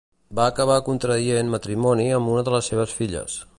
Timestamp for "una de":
2.37-2.57